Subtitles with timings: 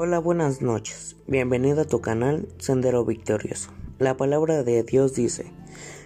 [0.00, 1.16] Hola, buenas noches.
[1.26, 3.70] Bienvenido a tu canal Sendero Victorioso.
[3.98, 5.46] La palabra de Dios dice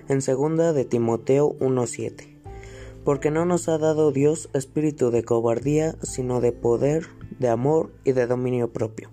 [0.09, 2.41] en segunda de Timoteo 1:7,
[3.05, 7.09] porque no nos ha dado Dios espíritu de cobardía, sino de poder,
[7.39, 9.11] de amor y de dominio propio.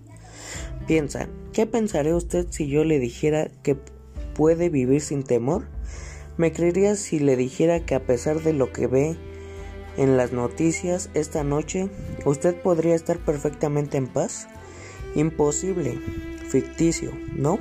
[0.86, 3.76] Piensa, ¿qué pensaría usted si yo le dijera que
[4.34, 5.66] puede vivir sin temor?
[6.38, 9.18] ¿Me creería si le dijera que a pesar de lo que ve
[9.98, 11.90] en las noticias esta noche,
[12.24, 14.48] usted podría estar perfectamente en paz?
[15.14, 15.98] Imposible,
[16.48, 17.58] ficticio, ¿no?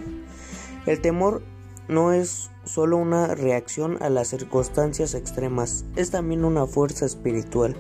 [0.86, 1.42] El temor
[1.88, 7.76] no es solo una reacción a las circunstancias extremas, es también una fuerza espiritual.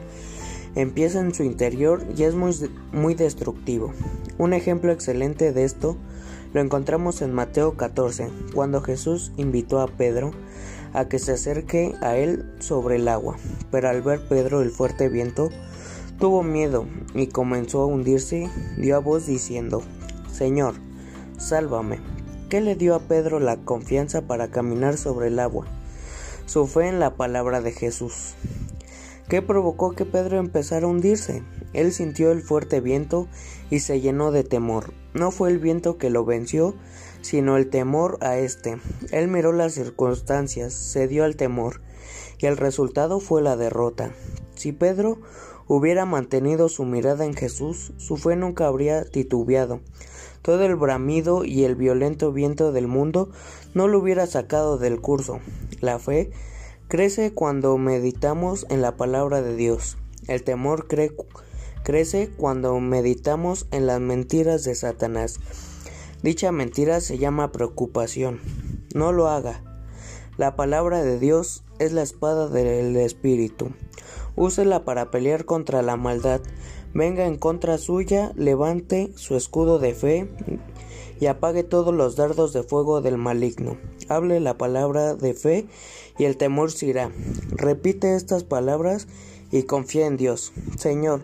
[0.76, 2.54] Empieza en su interior y es muy,
[2.92, 3.94] muy destructivo.
[4.38, 5.98] Un ejemplo excelente de esto
[6.54, 10.32] lo encontramos en Mateo 14, cuando Jesús invitó a Pedro
[10.94, 13.38] a que se acerque a él sobre el agua,
[13.70, 15.50] pero al ver Pedro el fuerte viento,
[16.20, 19.82] tuvo miedo y comenzó a hundirse, dio a voz diciendo,
[20.32, 20.76] Señor,
[21.38, 22.00] sálvame.
[22.50, 25.66] ¿Qué le dio a Pedro la confianza para caminar sobre el agua?
[26.46, 28.34] Su fe en la palabra de Jesús.
[29.30, 31.44] ¿Qué provocó que Pedro empezara a hundirse?
[31.74, 33.28] Él sintió el fuerte viento
[33.70, 34.94] y se llenó de temor.
[35.14, 36.74] No fue el viento que lo venció,
[37.22, 38.80] sino el temor a éste.
[39.12, 41.82] Él miró las circunstancias, se dio al temor,
[42.40, 44.12] y el resultado fue la derrota.
[44.60, 45.20] Si Pedro
[45.70, 49.80] hubiera mantenido su mirada en Jesús, su fe nunca habría titubeado.
[50.42, 53.30] Todo el bramido y el violento viento del mundo
[53.74, 55.40] no lo hubiera sacado del curso.
[55.80, 56.32] La fe
[56.90, 59.98] crece cuando meditamos en la palabra de Dios.
[60.28, 65.40] El temor crece cuando meditamos en las mentiras de Satanás.
[66.22, 68.42] Dicha mentira se llama preocupación.
[68.94, 69.64] No lo haga.
[70.36, 73.72] La palabra de Dios es la espada del Espíritu.
[74.36, 76.42] Úsela para pelear contra la maldad.
[76.94, 80.30] Venga en contra suya, levante su escudo de fe
[81.20, 83.78] y apague todos los dardos de fuego del maligno.
[84.08, 85.68] Hable la palabra de fe
[86.18, 87.12] y el temor se irá.
[87.52, 89.08] Repite estas palabras
[89.52, 90.54] y confía en Dios.
[90.78, 91.24] Señor,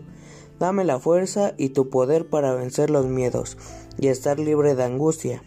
[0.58, 3.56] dame la fuerza y tu poder para vencer los miedos
[3.98, 5.42] y estar libre de angustia.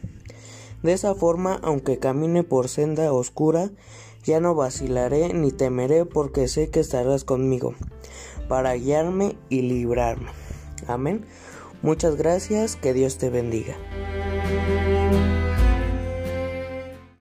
[0.84, 3.70] De esa forma, aunque camine por senda oscura,
[4.24, 7.74] ya no vacilaré ni temeré porque sé que estarás conmigo
[8.48, 10.32] para guiarme y librarme.
[10.88, 11.26] Amén.
[11.82, 13.76] Muchas gracias, que Dios te bendiga.